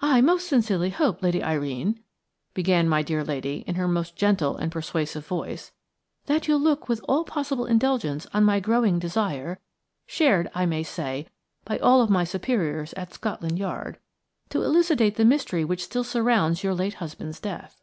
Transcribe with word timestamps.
"I 0.00 0.22
most 0.22 0.46
sincerely 0.48 0.88
hope, 0.88 1.22
Lady 1.22 1.42
Irene," 1.44 2.00
began 2.54 2.88
my 2.88 3.02
dear 3.02 3.22
lady, 3.22 3.58
in 3.66 3.74
her 3.74 3.86
most 3.86 4.16
gentle 4.16 4.56
and 4.56 4.72
persuasive 4.72 5.26
voice, 5.26 5.70
"that 6.24 6.48
you 6.48 6.54
will 6.54 6.62
look 6.62 6.88
with 6.88 7.02
all 7.06 7.24
possible 7.24 7.66
indulgence 7.66 8.26
on 8.32 8.42
my 8.42 8.58
growing 8.58 8.98
desire–shared, 8.98 10.50
I 10.54 10.64
may 10.64 10.82
say, 10.82 11.26
by 11.66 11.76
all 11.78 12.06
my 12.06 12.24
superiors 12.24 12.94
at 12.94 13.12
Scotland 13.12 13.58
Yard–to 13.58 14.62
elucidate 14.62 15.16
the 15.16 15.26
mystery 15.26 15.62
which 15.62 15.84
still 15.84 16.04
surrounds 16.04 16.64
your 16.64 16.72
late 16.72 16.94
husband's 16.94 17.38
death." 17.38 17.82